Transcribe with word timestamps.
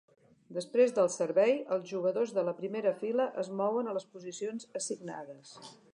Després 0.55 0.93
del 0.99 1.09
servei, 1.15 1.53
els 1.75 1.85
jugadors 1.91 2.33
de 2.37 2.45
la 2.47 2.55
primera 2.63 2.95
fila 3.03 3.27
es 3.45 3.53
mouen 3.61 3.93
a 3.93 3.95
les 3.99 4.09
posicions 4.15 4.67
assignades. 4.81 5.55